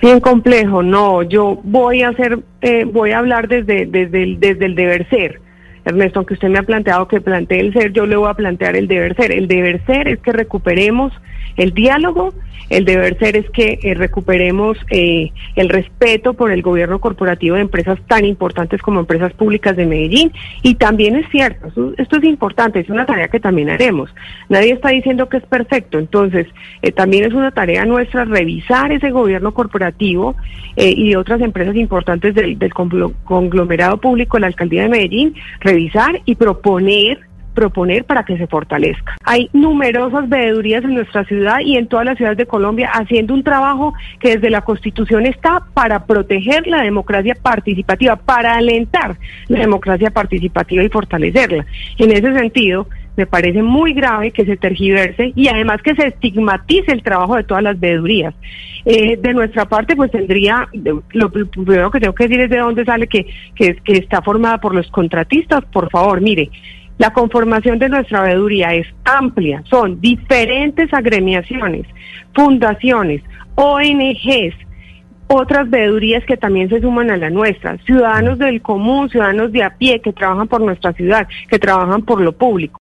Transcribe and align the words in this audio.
Bien 0.00 0.20
complejo, 0.20 0.82
no, 0.82 1.22
yo 1.22 1.60
voy 1.64 2.02
a 2.02 2.10
hacer, 2.10 2.38
eh, 2.60 2.84
voy 2.84 3.10
a 3.10 3.18
hablar 3.18 3.48
desde, 3.48 3.86
desde, 3.86 4.22
el, 4.22 4.40
desde 4.40 4.66
el 4.66 4.74
deber 4.74 5.08
ser. 5.08 5.40
Ernesto, 5.84 6.20
aunque 6.20 6.34
usted 6.34 6.48
me 6.48 6.58
ha 6.58 6.62
planteado 6.62 7.08
que 7.08 7.20
plantee 7.20 7.60
el 7.60 7.72
ser, 7.72 7.92
yo 7.92 8.06
le 8.06 8.16
voy 8.16 8.28
a 8.28 8.34
plantear 8.34 8.76
el 8.76 8.88
deber 8.88 9.16
ser. 9.16 9.32
El 9.32 9.48
deber 9.48 9.84
ser 9.86 10.08
es 10.08 10.18
que 10.20 10.32
recuperemos 10.32 11.12
el 11.58 11.74
diálogo, 11.74 12.32
el 12.70 12.84
deber 12.84 13.18
ser 13.18 13.36
es 13.36 13.50
que 13.50 13.78
eh, 13.82 13.94
recuperemos 13.94 14.76
eh, 14.90 15.32
el 15.56 15.68
respeto 15.68 16.34
por 16.34 16.52
el 16.52 16.62
gobierno 16.62 17.00
corporativo 17.00 17.56
de 17.56 17.62
empresas 17.62 17.98
tan 18.06 18.24
importantes 18.24 18.82
como 18.82 19.00
empresas 19.00 19.32
públicas 19.32 19.76
de 19.76 19.86
Medellín. 19.86 20.32
Y 20.62 20.74
también 20.74 21.16
es 21.16 21.28
cierto, 21.30 21.66
esto, 21.96 22.16
es 22.16 22.24
importante, 22.24 22.80
es 22.80 22.90
una 22.90 23.06
tarea 23.06 23.28
que 23.28 23.40
también 23.40 23.70
haremos. 23.70 24.14
Nadie 24.48 24.74
está 24.74 24.90
diciendo 24.90 25.28
que 25.28 25.38
es 25.38 25.46
perfecto, 25.46 25.98
entonces 25.98 26.46
eh, 26.82 26.92
también 26.92 27.24
es 27.24 27.32
una 27.32 27.50
tarea 27.50 27.84
nuestra 27.84 28.24
revisar 28.24 28.92
ese 28.92 29.10
gobierno 29.10 29.52
corporativo 29.52 30.36
y 30.76 31.16
otras 31.16 31.40
empresas 31.40 31.74
importantes 31.74 32.36
del, 32.36 32.56
del 32.56 32.72
conglomerado 32.72 33.96
público, 33.96 34.38
la 34.38 34.46
alcaldía 34.46 34.82
de 34.82 34.88
Medellín, 34.88 35.34
y 36.24 36.34
proponer 36.34 37.18
proponer 37.58 38.04
para 38.04 38.22
que 38.22 38.38
se 38.38 38.46
fortalezca. 38.46 39.16
Hay 39.24 39.50
numerosas 39.52 40.28
veedurías 40.28 40.84
en 40.84 40.94
nuestra 40.94 41.24
ciudad 41.24 41.58
y 41.58 41.76
en 41.76 41.88
todas 41.88 42.06
las 42.06 42.16
ciudades 42.16 42.38
de 42.38 42.46
Colombia 42.46 42.88
haciendo 42.92 43.34
un 43.34 43.42
trabajo 43.42 43.94
que 44.20 44.36
desde 44.36 44.48
la 44.48 44.60
Constitución 44.60 45.26
está 45.26 45.64
para 45.74 46.06
proteger 46.06 46.68
la 46.68 46.82
democracia 46.82 47.36
participativa, 47.42 48.14
para 48.14 48.54
alentar 48.54 49.16
la 49.48 49.58
democracia 49.58 50.10
participativa 50.10 50.84
y 50.84 50.88
fortalecerla. 50.88 51.66
En 51.98 52.12
ese 52.12 52.32
sentido, 52.32 52.86
me 53.18 53.26
parece 53.26 53.64
muy 53.64 53.94
grave 53.94 54.30
que 54.30 54.44
se 54.44 54.56
tergiverse 54.56 55.32
y 55.34 55.48
además 55.48 55.82
que 55.82 55.92
se 55.96 56.06
estigmatice 56.06 56.92
el 56.92 57.02
trabajo 57.02 57.34
de 57.34 57.42
todas 57.42 57.64
las 57.64 57.78
veedurías. 57.80 58.32
Eh, 58.84 59.16
de 59.16 59.34
nuestra 59.34 59.64
parte, 59.64 59.96
pues 59.96 60.12
tendría, 60.12 60.68
lo 60.72 61.30
primero 61.30 61.90
que 61.90 61.98
tengo 61.98 62.14
que 62.14 62.28
decir 62.28 62.42
es 62.42 62.48
de 62.48 62.58
dónde 62.58 62.84
sale 62.84 63.08
que, 63.08 63.26
que, 63.56 63.74
que 63.74 63.94
está 63.94 64.22
formada 64.22 64.58
por 64.58 64.72
los 64.72 64.88
contratistas. 64.92 65.64
Por 65.64 65.90
favor, 65.90 66.20
mire, 66.20 66.48
la 66.96 67.12
conformación 67.12 67.80
de 67.80 67.88
nuestra 67.88 68.22
veeduría 68.22 68.72
es 68.74 68.86
amplia, 69.04 69.64
son 69.68 70.00
diferentes 70.00 70.94
agremiaciones, 70.94 71.86
fundaciones, 72.32 73.20
ONGs, 73.56 74.54
otras 75.28 75.68
veedurías 75.68 76.24
que 76.24 76.36
también 76.36 76.68
se 76.70 76.80
suman 76.80 77.10
a 77.10 77.16
la 77.16 77.30
nuestra, 77.30 77.76
ciudadanos 77.84 78.38
del 78.38 78.62
común, 78.62 79.10
ciudadanos 79.10 79.52
de 79.52 79.62
a 79.62 79.76
pie 79.76 80.00
que 80.00 80.12
trabajan 80.12 80.48
por 80.48 80.60
nuestra 80.60 80.92
ciudad, 80.94 81.28
que 81.50 81.58
trabajan 81.58 82.02
por 82.02 82.20
lo 82.20 82.32
público. 82.32 82.76